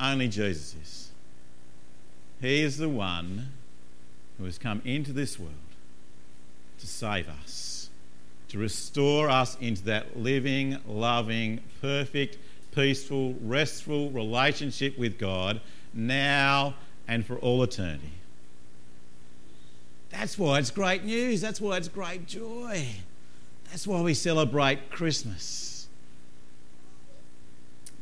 Only 0.00 0.28
Jesus 0.28 0.74
is. 0.82 1.10
He 2.40 2.62
is 2.62 2.78
the 2.78 2.88
one 2.88 3.48
who 4.38 4.46
has 4.46 4.56
come 4.56 4.80
into 4.86 5.12
this 5.12 5.38
world 5.38 5.52
to 6.78 6.86
save 6.86 7.28
us, 7.28 7.90
to 8.48 8.56
restore 8.56 9.28
us 9.28 9.58
into 9.60 9.82
that 9.82 10.18
living, 10.18 10.78
loving, 10.86 11.60
perfect, 11.82 12.38
peaceful, 12.74 13.34
restful 13.42 14.08
relationship 14.12 14.96
with 14.98 15.18
God 15.18 15.60
now 15.92 16.76
and 17.06 17.26
for 17.26 17.36
all 17.40 17.62
eternity. 17.62 18.12
That's 20.08 20.38
why 20.38 20.60
it's 20.60 20.70
great 20.70 21.04
news. 21.04 21.42
That's 21.42 21.60
why 21.60 21.76
it's 21.76 21.88
great 21.88 22.26
joy. 22.26 22.86
That's 23.70 23.86
why 23.86 24.00
we 24.00 24.14
celebrate 24.14 24.90
Christmas. 24.90 25.88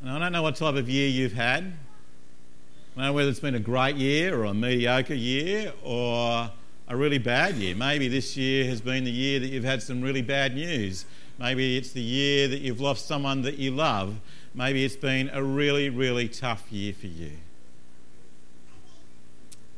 And 0.00 0.11
I 0.11 0.18
don't 0.18 0.33
know 0.33 0.42
what 0.42 0.56
type 0.56 0.75
of 0.75 0.88
year 0.88 1.09
you've 1.09 1.33
had. 1.33 1.64
I 1.64 3.00
don't 3.00 3.06
know 3.06 3.12
whether 3.12 3.30
it's 3.30 3.40
been 3.40 3.54
a 3.54 3.61
great 3.61 3.97
year 3.97 4.38
or 4.38 4.44
a 4.44 4.54
mediocre 4.54 5.14
year 5.14 5.73
or 5.83 6.50
a 6.87 6.97
really 6.97 7.18
bad 7.18 7.56
year. 7.56 7.75
Maybe 7.75 8.09
this 8.09 8.37
year 8.37 8.66
has 8.66 8.80
been 8.80 9.04
the 9.04 9.11
year 9.11 9.40
that 9.40 9.49
you've 9.49 9.64
had 9.64 9.83
some 9.83 10.02
really 10.02 10.23
bad 10.23 10.54
news. 10.54 11.06
Maybe 11.38 11.76
it's 11.76 11.90
the 11.92 12.02
year 12.02 12.47
that 12.49 12.61
you've 12.61 12.80
lost 12.80 13.06
someone 13.06 13.42
that 13.42 13.59
you 13.59 13.71
love. 13.71 14.21
Maybe 14.54 14.85
it's 14.85 14.94
been 14.94 15.30
a 15.33 15.42
really, 15.42 15.88
really 15.88 16.28
tough 16.28 16.71
year 16.71 16.92
for 16.92 17.09
you. 17.09 17.33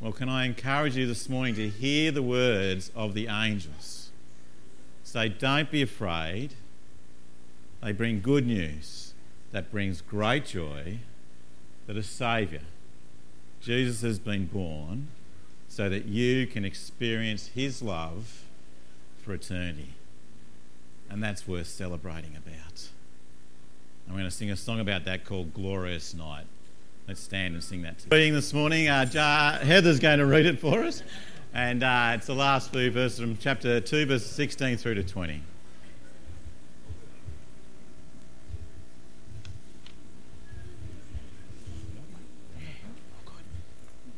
Well, 0.00 0.12
can 0.12 0.28
I 0.28 0.44
encourage 0.44 0.96
you 0.96 1.06
this 1.06 1.28
morning 1.28 1.54
to 1.54 1.68
hear 1.68 2.10
the 2.10 2.22
words 2.22 2.90
of 2.94 3.14
the 3.14 3.28
angels? 3.28 4.05
Say, 5.16 5.30
don't 5.30 5.70
be 5.70 5.80
afraid. 5.80 6.52
They 7.82 7.92
bring 7.92 8.20
good 8.20 8.46
news 8.46 9.14
that 9.50 9.70
brings 9.70 10.02
great 10.02 10.44
joy 10.44 10.98
that 11.86 11.96
a 11.96 12.02
Saviour, 12.02 12.60
Jesus, 13.62 14.02
has 14.02 14.18
been 14.18 14.44
born 14.44 15.08
so 15.68 15.88
that 15.88 16.04
you 16.04 16.46
can 16.46 16.66
experience 16.66 17.46
His 17.54 17.80
love 17.80 18.42
for 19.22 19.32
eternity. 19.32 19.94
And 21.08 21.22
that's 21.22 21.48
worth 21.48 21.68
celebrating 21.68 22.36
about. 22.36 22.90
I'm 24.06 24.12
going 24.12 24.24
to 24.24 24.30
sing 24.30 24.50
a 24.50 24.56
song 24.56 24.80
about 24.80 25.06
that 25.06 25.24
called 25.24 25.54
Glorious 25.54 26.12
Night. 26.12 26.44
Let's 27.08 27.22
stand 27.22 27.54
and 27.54 27.64
sing 27.64 27.80
that. 27.80 28.04
Reading 28.12 28.34
this 28.34 28.52
morning, 28.52 28.88
uh, 28.88 29.60
Heather's 29.60 29.98
going 29.98 30.18
to 30.18 30.26
read 30.26 30.44
it 30.44 30.60
for 30.60 30.82
us, 30.82 31.02
and 31.56 31.82
uh, 31.82 32.12
it's 32.12 32.26
the 32.26 32.34
last 32.34 32.70
few 32.70 32.90
verses 32.90 33.18
from 33.18 33.34
chapter 33.38 33.80
2, 33.80 34.04
verses 34.04 34.30
16 34.30 34.76
through 34.76 34.92
to 34.96 35.02
20. 35.02 35.40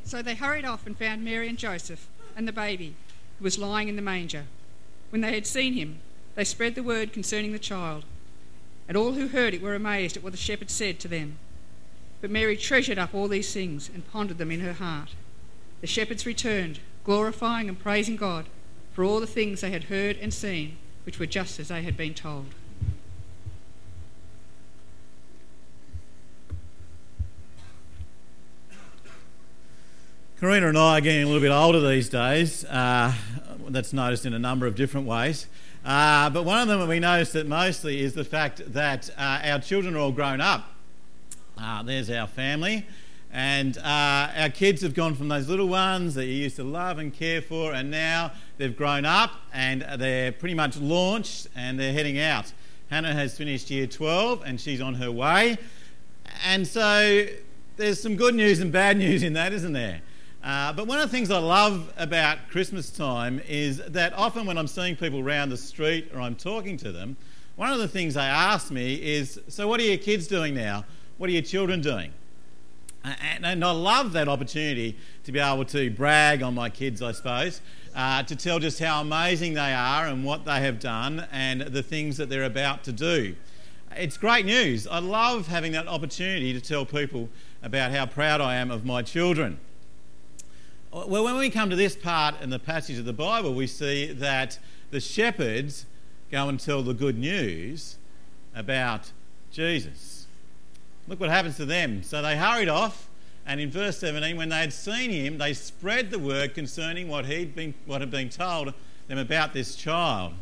So 0.03 0.21
they 0.21 0.35
hurried 0.35 0.65
off 0.65 0.85
and 0.85 0.99
found 0.99 1.25
Mary 1.25 1.49
and 1.49 1.57
Joseph 1.57 2.09
and 2.37 2.49
the 2.49 2.53
baby, 2.53 2.97
who 3.39 3.45
was 3.45 3.57
lying 3.57 3.87
in 3.87 3.95
the 3.95 4.03
manger. 4.03 4.47
When 5.11 5.21
they 5.21 5.35
had 5.35 5.47
seen 5.47 5.75
him, 5.75 6.01
they 6.35 6.43
spread 6.43 6.75
the 6.75 6.83
word 6.83 7.13
concerning 7.13 7.53
the 7.53 7.61
child, 7.61 8.05
and 8.89 8.97
all 8.97 9.13
who 9.13 9.29
heard 9.29 9.55
it 9.55 9.63
were 9.63 9.77
amazed 9.77 10.17
at 10.17 10.25
what 10.25 10.33
the 10.33 10.39
shepherds 10.39 10.73
said 10.73 10.99
to 10.99 11.09
them. 11.09 11.39
But 12.21 12.33
Mary 12.33 12.57
treasured 12.57 12.99
up 12.99 13.15
all 13.15 13.29
these 13.29 13.55
things 13.55 13.89
and 13.95 14.11
pondered 14.11 14.39
them 14.39 14.51
in 14.51 14.59
her 14.59 14.73
heart. 14.73 15.11
The 15.83 15.87
shepherds 15.87 16.27
returned, 16.27 16.81
glorifying 17.09 17.71
and 17.71 17.79
praising 17.79 18.17
God 18.17 18.45
for 18.93 19.03
all 19.03 19.19
the 19.19 19.27
things 19.27 19.63
they 19.63 19.71
had 19.71 19.85
heard 19.85 20.19
and 20.19 20.33
seen, 20.33 20.77
which 21.07 21.19
were 21.19 21.25
just 21.25 21.59
as 21.59 21.69
they 21.69 21.81
had 21.81 21.97
been 21.97 22.13
told. 22.13 22.45
Karina 30.39 30.69
and 30.69 30.77
I 30.77 30.99
are 30.99 31.01
getting 31.01 31.23
a 31.23 31.27
little 31.27 31.41
bit 31.41 31.51
older 31.51 31.81
these 31.81 32.11
days. 32.11 32.67
Uh, 32.67 33.15
that's 33.69 33.95
noticed 33.95 34.27
in 34.27 34.35
a 34.35 34.39
number 34.39 34.67
of 34.67 34.75
different 34.75 35.07
ways. 35.07 35.47
Uh, 35.87 36.29
but 36.29 36.43
one 36.43 36.61
of 36.61 36.69
them 36.69 36.79
that 36.79 36.89
we 36.89 37.01
noticed 37.01 37.33
that 37.33 37.47
mostly 37.47 38.03
is 38.03 38.13
the 38.13 38.23
fact 38.23 38.61
that 38.75 39.09
uh, 39.17 39.41
our 39.45 39.61
children 39.61 39.97
are 39.97 40.01
all 40.01 40.13
grown 40.13 40.43
up. 40.43 40.75
Uh, 41.57 41.83
there's 41.83 42.11
our 42.11 42.27
family. 42.27 42.87
And 43.31 43.77
uh, 43.79 44.29
our 44.37 44.49
kids 44.49 44.81
have 44.83 44.95
gone 44.95 45.15
from 45.15 45.29
those 45.29 45.49
little 45.49 45.69
ones 45.69 46.15
that 46.15 46.27
you 46.27 46.33
used 46.33 46.57
to 46.57 46.65
love 46.65 46.99
and 46.99 47.13
care 47.13 47.43
for, 47.43 47.75
and 47.75 47.91
now 47.91 48.33
they've 48.57 48.75
grown 48.75 49.05
up 49.05 49.33
and 49.53 49.83
they're 49.99 50.33
pretty 50.33 50.55
much 50.55 50.79
launched 50.79 51.49
and 51.55 51.79
they're 51.79 51.93
heading 51.93 52.19
out. 52.19 52.53
Hannah 52.91 53.13
has 53.13 53.37
finished 53.37 53.71
year 53.71 53.87
12 53.87 54.43
and 54.47 54.59
she's 54.59 54.81
on 54.81 54.95
her 54.95 55.13
way. 55.13 55.59
And 56.45 56.67
so 56.67 57.27
there's 57.77 58.01
some 58.01 58.17
good 58.17 58.35
news 58.35 58.61
and 58.61 58.73
bad 58.73 58.97
news 58.99 59.23
in 59.23 59.35
that, 59.35 59.53
isn't 59.53 59.75
there? 59.75 60.01
Uh, 60.43 60.73
but 60.73 60.87
one 60.87 60.99
of 60.99 61.11
the 61.11 61.15
things 61.15 61.31
I 61.31 61.39
love 61.39 61.93
about 61.99 62.49
Christmas 62.49 62.91
time 62.91 63.41
is 63.47 63.79
that 63.89 64.15
often 64.15 64.47
when 64.47 64.57
I'm 64.57 64.69
seeing 64.69 64.97
people 64.97 65.21
around 65.21 65.51
the 65.51 65.57
street 65.57 66.11
or 66.15 66.21
I'm 66.21 66.37
talking 66.37 66.77
to 66.79 66.93
them, 66.93 67.17
one 67.57 67.73
of 67.73 67.79
the 67.79 67.89
things 67.89 68.15
they 68.15 68.21
ask 68.21 68.71
me 68.71 68.95
is, 68.95 69.41
So, 69.49 69.67
what 69.67 69.81
are 69.81 69.85
your 69.85 69.99
kids 69.99 70.29
doing 70.29 70.55
now? 70.55 70.85
What 71.17 71.29
are 71.29 71.33
your 71.33 71.43
children 71.43 71.81
doing? 71.81 72.13
And, 73.21 73.45
and 73.45 73.65
I 73.65 73.71
love 73.71 74.13
that 74.13 74.29
opportunity 74.29 74.97
to 75.25 75.33
be 75.33 75.39
able 75.39 75.65
to 75.67 75.91
brag 75.91 76.43
on 76.43 76.55
my 76.55 76.71
kids, 76.71 77.03
I 77.03 77.13
suppose, 77.13 77.61
uh, 77.95 78.23
to 78.25 78.37
tell 78.37 78.59
just 78.59 78.79
how 78.79 79.01
amazing 79.01 79.55
they 79.55 79.73
are 79.73 80.07
and 80.07 80.25
what 80.25 80.45
they 80.45 80.61
have 80.61 80.79
done 80.81 81.27
and 81.33 81.63
the 81.63 81.83
things 81.83 82.17
that 82.17 82.29
they're 82.29 82.45
about 82.45 82.85
to 82.85 82.93
do. 82.93 83.35
It's 83.97 84.17
great 84.17 84.47
news. 84.47 84.87
I 84.87 84.99
love 84.99 85.49
having 85.49 85.73
that 85.73 85.89
opportunity 85.89 86.53
to 86.53 86.61
tell 86.61 86.85
people 86.85 87.29
about 87.63 87.91
how 87.91 88.07
proud 88.07 88.41
I 88.41 88.57
am 88.57 88.71
of 88.71 88.85
my 88.85 89.03
children. 89.03 89.59
Well, 90.93 91.25
when 91.25 91.37
we 91.37 91.51
come 91.51 91.69
to 91.71 91.77
this 91.77 91.97
part 91.97 92.41
in 92.41 92.51
the 92.51 92.59
passage 92.59 92.99
of 92.99 93.05
the 93.05 93.13
Bible, 93.13 93.55
we 93.55 93.67
see 93.67 94.13
that 94.13 94.59
the 94.91 95.01
shepherds 95.01 95.87
go 96.31 96.49
and 96.49 96.59
tell 96.59 96.83
the 96.83 96.95
good 96.95 97.19
news 97.19 97.99
about 98.55 99.13
Jesus. 99.51 100.18
Look 101.09 101.21
what 101.21 101.31
happens 101.31 101.57
to 101.57 101.65
them. 101.65 102.03
So 102.03 102.21
they 102.21 102.37
hurried 102.37 102.69
off, 102.69 103.09
and 103.47 103.61
in 103.61 103.71
verse 103.71 103.99
17, 103.99 104.37
when 104.37 104.51
they 104.51 104.59
had 104.59 104.75
seen 104.75 105.11
him, 105.11 105.39
they 105.39 105.55
spread 105.55 106.11
the 106.11 106.19
word 106.19 106.55
concerning 106.55 107.09
what, 107.09 107.25
he'd 107.25 107.55
been, 107.55 107.73
what 107.87 108.03
had 108.03 108.11
been 108.11 108.29
told 108.29 108.75
them 109.09 109.19
about 109.19 109.55
this 109.55 109.75
child. 109.75 110.35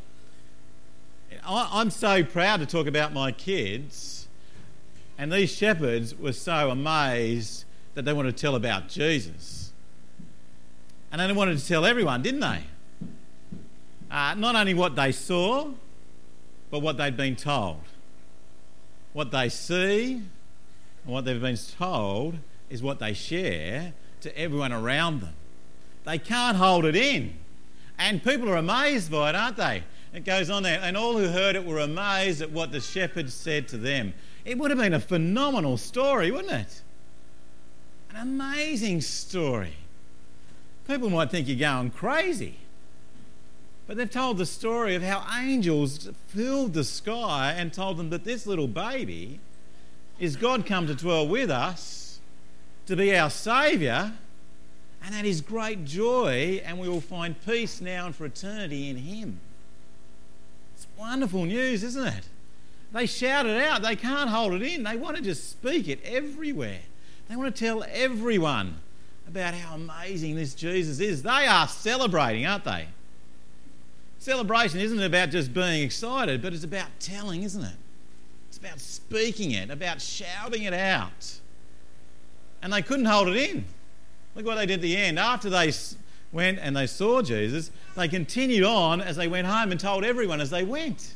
I'm 1.47 1.91
so 1.91 2.25
proud 2.25 2.59
to 2.59 2.67
talk 2.67 2.89
about 2.89 3.13
my 3.13 3.31
kids, 3.31 4.27
and 5.17 5.33
these 5.33 5.53
shepherds 5.53 6.17
were 6.19 6.33
so 6.33 6.71
amazed 6.71 7.65
that 7.95 8.05
they 8.05 8.13
wanted 8.13 8.37
to 8.37 8.41
tell 8.41 8.57
about 8.57 8.89
Jesus. 8.89 9.73
And 11.13 11.21
they 11.21 11.33
wanted 11.33 11.59
to 11.59 11.67
tell 11.67 11.87
everyone, 11.87 12.23
didn't 12.23 12.41
they? 12.41 12.65
Uh, 14.11 14.35
not 14.35 14.57
only 14.57 14.75
what 14.75 14.97
they 14.97 15.13
saw, 15.13 15.71
but 16.71 16.81
what 16.81 16.97
they'd 16.97 17.17
been 17.17 17.37
told. 17.37 17.81
What 19.13 19.31
they 19.31 19.49
see, 19.49 20.23
and 21.07 21.15
what 21.15 21.25
they've 21.25 21.41
been 21.41 21.57
told 21.79 22.37
is 22.69 22.83
what 22.83 22.99
they 22.99 23.13
share 23.13 23.93
to 24.23 24.37
everyone 24.37 24.73
around 24.73 25.21
them. 25.21 25.35
They 26.05 26.19
can't 26.19 26.57
hold 26.57 26.85
it 26.85 26.97
in. 26.97 27.35
And 27.97 28.23
people 28.23 28.51
are 28.51 28.57
amazed 28.57 29.11
by 29.11 29.31
it, 29.31 29.37
aren't 29.37 29.57
they? 29.57 29.85
It 30.13 30.25
goes 30.25 30.51
on 30.51 30.65
there. 30.65 30.81
And 30.83 30.97
all 30.97 31.17
who 31.17 31.29
heard 31.29 31.55
it 31.55 31.65
were 31.65 31.79
amazed 31.79 32.43
at 32.43 32.51
what 32.51 32.73
the 32.73 32.81
shepherds 32.81 33.35
said 33.35 33.69
to 33.69 33.77
them. 33.77 34.15
It 34.45 34.59
would 34.59 34.71
have 34.71 34.81
been 34.81 34.95
a 34.95 35.01
phenomenal 35.01 35.77
story, 35.77 36.33
wouldn't 36.33 36.53
it? 36.53 36.83
An 38.11 38.17
amazing 38.17 39.01
story. 39.01 39.75
People 40.89 41.11
might 41.11 41.31
think 41.31 41.47
you're 41.47 41.57
going 41.57 41.91
crazy. 41.91 42.57
But 43.87 43.97
they've 43.97 44.11
told 44.11 44.39
the 44.39 44.47
story 44.47 44.97
of 44.97 45.03
how 45.03 45.25
angels 45.41 46.11
filled 46.27 46.75
the 46.75 46.83
sky 46.83 47.55
and 47.57 47.73
told 47.73 47.97
them 47.97 48.11
that 48.11 48.25
this 48.25 48.45
little 48.45 48.67
baby 48.67 49.39
is 50.19 50.37
God 50.37 50.67
come 50.67 50.87
to 50.87 50.95
dwell 50.95 51.27
with 51.27 51.51
us, 51.51 52.21
to 52.87 52.97
be 52.97 53.17
our 53.17 53.31
Saviour, 53.31 54.13
and 55.05 55.15
that 55.15 55.25
is 55.25 55.41
great 55.41 55.85
joy, 55.85 56.61
and 56.65 56.79
we 56.79 56.89
will 56.89 57.01
find 57.01 57.37
peace 57.45 57.81
now 57.81 58.07
and 58.07 58.15
for 58.15 58.27
eternity 58.27 58.89
in 58.89 58.97
Him. 58.97 59.41
It's 60.75 60.87
wonderful 60.99 61.45
news, 61.45 61.83
isn't 61.83 62.07
it? 62.07 62.29
They 62.93 63.07
shout 63.07 63.47
it 63.47 63.63
out. 63.63 63.83
They 63.83 63.97
can't 63.97 64.31
hold 64.31 64.55
it 64.55 64.63
in. 64.63 64.83
They 64.83 64.97
want 64.97 65.17
to 65.17 65.23
just 65.23 65.51
speak 65.51 65.89
it 65.89 66.01
everywhere. 66.05 66.81
They 67.29 67.37
want 67.37 67.55
to 67.55 67.65
tell 67.65 67.85
everyone 67.91 68.77
about 69.29 69.55
how 69.55 69.75
amazing 69.75 70.37
this 70.37 70.55
Jesus 70.55 71.01
is. 71.01 71.23
They 71.23 71.47
are 71.47 71.67
celebrating, 71.67 72.47
aren't 72.47 72.65
they? 72.65 72.89
Celebration 74.19 74.81
isn't 74.81 75.03
about 75.03 75.31
just 75.31 75.53
being 75.53 75.83
excited, 75.83 76.43
but 76.43 76.53
it's 76.55 76.65
about 76.65 76.89
telling, 77.01 77.43
isn't 77.43 77.65
it? 77.65 77.77
About 78.67 78.81
speaking 78.81 79.53
it, 79.53 79.71
about 79.71 80.03
shouting 80.03 80.65
it 80.65 80.75
out. 80.75 81.39
And 82.63 82.73
they 82.73 82.83
couldn't 82.83 83.07
hold 83.07 83.29
it 83.29 83.37
in. 83.37 83.65
Look 84.35 84.45
what 84.45 84.57
they 84.57 84.67
did 84.67 84.75
at 84.75 84.81
the 84.81 84.97
end. 84.97 85.21
After 85.21 85.49
they 85.49 85.73
went 86.33 86.59
and 86.59 86.77
they 86.77 86.89
saw 86.89 87.23
Jesus, 87.23 87.71
they 87.97 88.09
continued 88.09 88.65
on 88.65 89.01
as 89.01 89.15
they 89.15 89.29
went 89.29 89.47
home 89.47 89.71
and 89.71 89.79
told 89.79 90.05
everyone 90.05 90.41
as 90.41 90.51
they 90.51 90.65
went. 90.65 91.15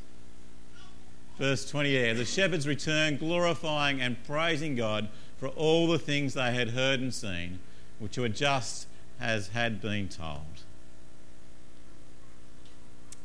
Verse 1.39 1.69
20 1.69 1.93
there 1.93 2.15
the 2.15 2.25
shepherds 2.25 2.69
returned, 2.69 3.19
glorifying 3.19 4.01
and 4.01 4.23
praising 4.25 4.77
God 4.77 5.09
for 5.39 5.49
all 5.49 5.89
the 5.89 5.99
things 5.99 6.35
they 6.35 6.53
had 6.53 6.71
heard 6.71 7.01
and 7.01 7.13
seen, 7.13 7.59
which 7.99 8.17
were 8.17 8.29
just 8.29 8.87
as 9.19 9.49
had 9.49 9.81
been 9.81 10.09
told. 10.09 10.63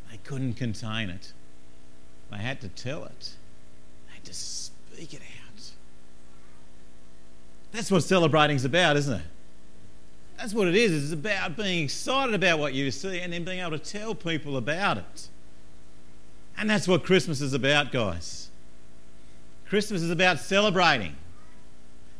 They 0.10 0.17
couldn't 0.24 0.53
contain 0.53 1.10
it, 1.10 1.34
they 2.32 2.38
had 2.38 2.62
to 2.62 2.70
tell 2.70 3.03
it, 3.03 3.36
to 4.25 4.34
speak 4.34 5.13
it 5.13 5.22
out. 5.22 5.72
That's 7.72 7.91
what 7.91 8.03
celebrating's 8.03 8.65
about, 8.65 8.98
isn't 8.98 9.13
it? 9.13 9.25
That's 10.38 10.53
what 10.53 10.67
it 10.67 10.75
is. 10.75 11.03
It's 11.03 11.13
about 11.13 11.55
being 11.55 11.84
excited 11.84 12.36
about 12.36 12.60
what 12.60 12.74
you 12.74 12.91
see 12.91 13.20
and 13.20 13.32
then 13.32 13.44
being 13.44 13.60
able 13.60 13.77
to 13.77 13.79
tell 13.79 14.13
people 14.13 14.58
about 14.58 14.98
it. 14.98 15.29
And 16.58 16.70
that's 16.70 16.88
what 16.88 17.03
Christmas 17.03 17.41
is 17.41 17.53
about, 17.53 17.91
guys. 17.91 18.50
Christmas 19.67 20.01
is 20.01 20.12
about 20.12 20.39
celebrating, 20.39 21.15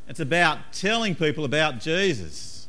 it's 0.08 0.20
about 0.20 0.60
telling 0.72 1.16
people 1.16 1.46
about 1.46 1.80
Jesus. 1.80 2.68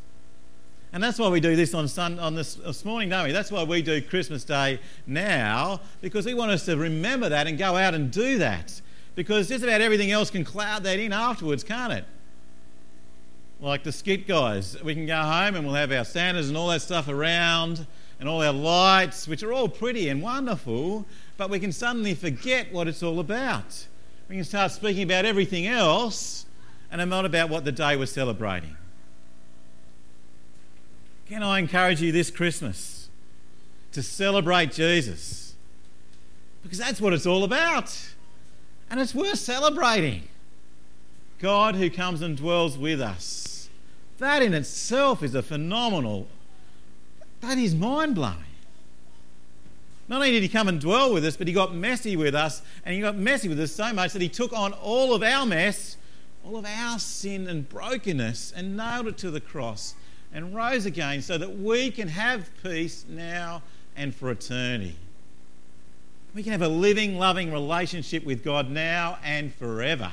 And 0.92 1.02
that's 1.02 1.18
why 1.18 1.28
we 1.28 1.40
do 1.40 1.56
this 1.56 1.74
on, 1.74 1.88
on 2.18 2.34
this, 2.34 2.54
this 2.54 2.84
morning, 2.84 3.10
don't 3.10 3.26
we? 3.26 3.32
That's 3.32 3.50
why 3.50 3.64
we 3.64 3.82
do 3.82 4.00
Christmas 4.00 4.44
Day 4.44 4.80
now, 5.06 5.80
because 6.00 6.24
we 6.24 6.32
want 6.32 6.52
us 6.52 6.64
to 6.66 6.76
remember 6.76 7.28
that 7.28 7.46
and 7.46 7.58
go 7.58 7.76
out 7.76 7.92
and 7.92 8.10
do 8.10 8.38
that. 8.38 8.80
Because 9.16 9.48
just 9.48 9.64
about 9.64 9.80
everything 9.80 10.12
else 10.12 10.30
can 10.30 10.44
cloud 10.44 10.84
that 10.84 11.00
in 11.00 11.12
afterwards, 11.12 11.64
can't 11.64 11.92
it? 11.92 12.04
Like 13.60 13.82
the 13.82 13.90
skit 13.90 14.28
guys, 14.28 14.80
we 14.84 14.94
can 14.94 15.06
go 15.06 15.16
home 15.16 15.56
and 15.56 15.64
we'll 15.64 15.74
have 15.74 15.90
our 15.90 16.04
Santas 16.04 16.48
and 16.48 16.56
all 16.56 16.68
that 16.68 16.82
stuff 16.82 17.08
around 17.08 17.86
and 18.20 18.28
all 18.28 18.42
our 18.42 18.52
lights, 18.52 19.26
which 19.26 19.42
are 19.42 19.52
all 19.52 19.68
pretty 19.68 20.08
and 20.10 20.22
wonderful, 20.22 21.06
but 21.38 21.50
we 21.50 21.58
can 21.58 21.72
suddenly 21.72 22.14
forget 22.14 22.70
what 22.72 22.86
it's 22.86 23.02
all 23.02 23.18
about. 23.18 23.86
We 24.28 24.36
can 24.36 24.44
start 24.44 24.72
speaking 24.72 25.02
about 25.02 25.24
everything 25.24 25.66
else 25.66 26.44
and 26.90 27.08
not 27.10 27.24
about 27.24 27.48
what 27.48 27.64
the 27.64 27.72
day 27.72 27.96
we're 27.96 28.06
celebrating. 28.06 28.76
Can 31.26 31.42
I 31.42 31.58
encourage 31.58 32.02
you 32.02 32.12
this 32.12 32.30
Christmas 32.30 33.08
to 33.92 34.02
celebrate 34.02 34.72
Jesus? 34.72 35.54
Because 36.62 36.78
that's 36.78 37.00
what 37.00 37.12
it's 37.12 37.26
all 37.26 37.42
about. 37.42 38.15
And 38.90 39.00
it's 39.00 39.14
worth 39.14 39.38
celebrating. 39.38 40.28
God 41.38 41.74
who 41.74 41.90
comes 41.90 42.22
and 42.22 42.36
dwells 42.36 42.78
with 42.78 43.00
us. 43.00 43.68
That 44.18 44.42
in 44.42 44.54
itself 44.54 45.22
is 45.22 45.34
a 45.34 45.42
phenomenal, 45.42 46.28
that 47.40 47.58
is 47.58 47.74
mind 47.74 48.14
blowing. 48.14 48.44
Not 50.08 50.16
only 50.16 50.30
did 50.30 50.42
he 50.42 50.48
come 50.48 50.68
and 50.68 50.80
dwell 50.80 51.12
with 51.12 51.24
us, 51.24 51.36
but 51.36 51.48
he 51.48 51.52
got 51.52 51.74
messy 51.74 52.16
with 52.16 52.34
us, 52.34 52.62
and 52.84 52.94
he 52.94 53.00
got 53.00 53.16
messy 53.16 53.48
with 53.48 53.60
us 53.60 53.72
so 53.72 53.92
much 53.92 54.12
that 54.12 54.22
he 54.22 54.28
took 54.28 54.52
on 54.52 54.72
all 54.72 55.12
of 55.12 55.22
our 55.22 55.44
mess, 55.44 55.96
all 56.44 56.56
of 56.56 56.64
our 56.64 56.98
sin 56.98 57.48
and 57.48 57.68
brokenness, 57.68 58.52
and 58.54 58.76
nailed 58.76 59.08
it 59.08 59.18
to 59.18 59.30
the 59.30 59.40
cross 59.40 59.94
and 60.32 60.54
rose 60.54 60.86
again 60.86 61.20
so 61.22 61.36
that 61.36 61.58
we 61.58 61.90
can 61.90 62.08
have 62.08 62.50
peace 62.62 63.04
now 63.08 63.62
and 63.96 64.14
for 64.14 64.30
eternity. 64.30 64.96
We 66.36 66.42
can 66.42 66.52
have 66.52 66.60
a 66.60 66.68
living, 66.68 67.18
loving 67.18 67.50
relationship 67.50 68.26
with 68.26 68.44
God 68.44 68.70
now 68.70 69.16
and 69.24 69.54
forever. 69.54 70.12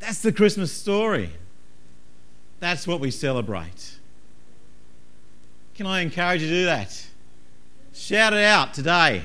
That's 0.00 0.20
the 0.20 0.32
Christmas 0.32 0.72
story. 0.72 1.30
That's 2.58 2.84
what 2.84 2.98
we 2.98 3.12
celebrate. 3.12 3.98
Can 5.76 5.86
I 5.86 6.00
encourage 6.00 6.42
you 6.42 6.48
to 6.48 6.54
do 6.54 6.64
that? 6.64 7.06
Shout 7.94 8.32
it 8.32 8.42
out 8.42 8.74
today. 8.74 9.22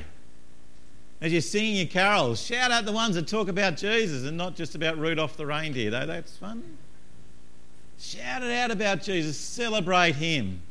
As 1.19 1.32
you're 1.32 1.41
singing 1.41 1.77
your 1.77 1.88
carols, 1.88 2.39
shout 2.39 2.69
out 2.69 2.86
the 2.86 2.91
ones 2.91 3.15
that 3.15 3.27
talk 3.27 3.47
about 3.47 3.75
Jesus 3.75 4.23
and 4.23 4.38
not 4.38 4.56
just 4.56 4.75
about 4.75 4.99
Rudolph 4.99 5.36
the 5.36 5.47
reindeer, 5.47 5.89
though 5.89 6.06
that's 6.06 6.38
fun. 6.38 6.77
Shout 7.97 8.43
it 8.43 8.51
out 8.51 8.69
about 8.69 9.01
Jesus, 9.01 9.36
celebrate 9.36 10.13
Him. 10.13 10.62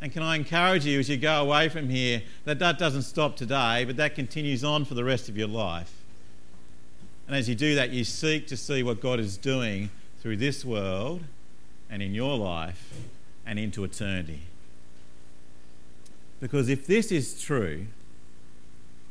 And 0.00 0.12
can 0.12 0.22
I 0.22 0.36
encourage 0.36 0.86
you 0.86 1.00
as 1.00 1.08
you 1.08 1.16
go 1.16 1.42
away 1.42 1.68
from 1.68 1.88
here 1.88 2.22
that 2.44 2.58
that 2.60 2.78
doesn't 2.78 3.02
stop 3.02 3.36
today, 3.36 3.84
but 3.84 3.96
that 3.96 4.14
continues 4.14 4.62
on 4.62 4.84
for 4.84 4.94
the 4.94 5.04
rest 5.04 5.28
of 5.28 5.36
your 5.36 5.48
life. 5.48 5.92
And 7.26 7.36
as 7.36 7.48
you 7.48 7.54
do 7.54 7.74
that, 7.74 7.90
you 7.90 8.04
seek 8.04 8.46
to 8.46 8.56
see 8.56 8.82
what 8.82 9.00
God 9.00 9.18
is 9.18 9.36
doing 9.36 9.90
through 10.20 10.36
this 10.36 10.64
world 10.64 11.24
and 11.90 12.02
in 12.02 12.14
your 12.14 12.38
life 12.38 12.94
and 13.44 13.58
into 13.58 13.84
eternity. 13.84 14.42
Because 16.40 16.68
if 16.68 16.86
this 16.86 17.10
is 17.10 17.40
true, 17.40 17.86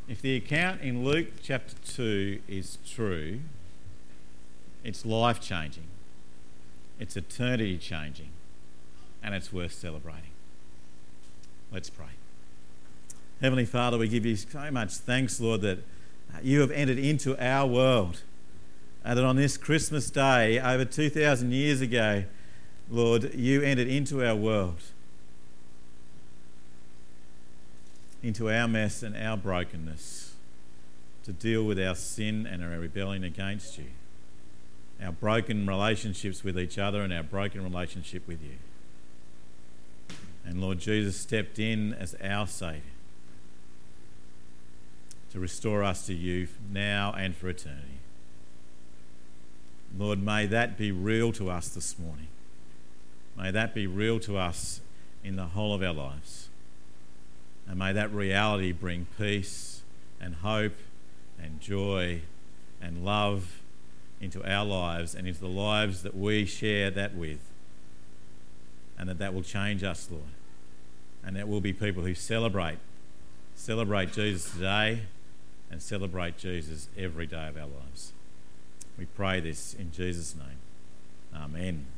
if 0.08 0.22
the 0.22 0.36
account 0.38 0.82
in 0.82 1.04
Luke 1.04 1.28
chapter 1.44 1.76
2 1.86 2.40
is 2.48 2.78
true, 2.88 3.42
it's 4.84 5.06
life 5.06 5.42
changing, 5.42 5.88
it's 6.98 7.18
eternity 7.18 7.78
changing, 7.78 8.30
and 9.22 9.36
it's 9.36 9.52
worth 9.52 9.74
celebrating. 9.74 10.32
Let's 11.72 11.90
pray. 11.90 12.06
Heavenly 13.42 13.66
Father, 13.66 13.98
we 13.98 14.08
give 14.08 14.26
you 14.26 14.36
so 14.36 14.72
much 14.72 14.94
thanks, 14.94 15.40
Lord, 15.40 15.62
that 15.62 15.80
you 16.42 16.62
have 16.62 16.72
entered 16.72 16.98
into 16.98 17.38
our 17.44 17.68
world. 17.68 18.22
And 19.04 19.18
that 19.18 19.24
on 19.24 19.36
this 19.36 19.58
Christmas 19.58 20.10
day, 20.10 20.60
over 20.60 20.86
2,000 20.86 21.52
years 21.52 21.82
ago, 21.82 22.24
Lord, 22.90 23.34
you 23.36 23.62
entered 23.62 23.88
into 23.88 24.26
our 24.26 24.36
world. 24.36 24.82
into 28.24 28.50
our 28.50 28.68
mess 28.68 29.04
and 29.04 29.16
our 29.16 29.38
brokenness 29.38 30.34
to 31.24 31.32
deal 31.32 31.64
with 31.64 31.80
our 31.80 31.96
sin 31.96 32.46
and 32.46 32.64
our 32.64 32.80
rebellion 32.80 33.24
against 33.24 33.78
you, 33.78 33.86
our 35.02 35.12
broken 35.12 35.68
relationships 35.68 36.44
with 36.44 36.58
each 36.58 36.78
other 36.78 37.02
and 37.02 37.14
our 37.14 37.24
broken 37.24 37.64
relationship 37.64 38.28
with 38.28 38.42
you. 38.42 38.56
And 40.48 40.62
Lord 40.62 40.80
Jesus 40.80 41.18
stepped 41.18 41.60
in 41.60 41.94
as 41.94 42.16
our 42.24 42.48
Saviour 42.48 42.82
to 45.34 45.40
restore 45.42 45.84
us 45.84 46.06
to 46.06 46.14
you 46.14 46.48
now 46.72 47.14
and 47.18 47.36
for 47.36 47.50
eternity. 47.50 48.00
Lord, 49.96 50.24
may 50.24 50.46
that 50.46 50.78
be 50.78 50.90
real 50.92 51.34
to 51.34 51.50
us 51.50 51.68
this 51.68 52.00
morning. 52.00 52.30
May 53.38 53.52
that 53.52 53.76
be 53.76 53.88
real 53.88 54.22
to 54.22 54.38
us 54.38 54.80
in 55.22 55.36
the 55.36 55.48
whole 55.48 55.74
of 55.74 55.84
our 55.84 55.94
lives. 55.94 56.48
And 57.68 57.78
may 57.78 57.92
that 57.92 58.14
reality 58.14 58.72
bring 58.72 59.08
peace 59.18 59.82
and 60.22 60.36
hope 60.36 60.76
and 61.38 61.60
joy 61.60 62.22
and 62.82 63.04
love 63.04 63.60
into 64.22 64.50
our 64.50 64.66
lives 64.66 65.14
and 65.14 65.28
into 65.28 65.42
the 65.42 65.48
lives 65.48 66.04
that 66.04 66.16
we 66.16 66.46
share 66.46 66.90
that 66.92 67.16
with. 67.16 67.40
And 68.98 69.10
that 69.10 69.20
that 69.20 69.34
will 69.34 69.44
change 69.44 69.84
us, 69.84 70.08
Lord. 70.10 70.24
And 71.28 71.36
that 71.36 71.50
we'll 71.50 71.60
be 71.60 71.74
people 71.74 72.04
who 72.04 72.16
celebrate, 72.16 72.78
celebrate 73.54 74.14
Jesus 74.14 74.50
today 74.50 75.02
and 75.70 75.82
celebrate 75.82 76.38
Jesus 76.38 76.88
every 76.98 77.28
day 77.28 77.50
of 77.50 77.58
our 77.58 77.68
lives. 77.68 78.14
We 78.98 79.08
pray 79.08 79.42
this 79.42 79.74
in 79.74 79.92
Jesus' 79.92 80.36
name. 80.38 80.60
Amen. 81.36 81.97